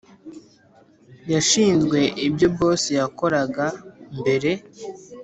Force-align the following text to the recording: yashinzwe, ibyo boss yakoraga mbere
yashinzwe, 1.33 1.99
ibyo 2.27 2.47
boss 2.57 2.83
yakoraga 2.97 3.65
mbere 4.19 4.51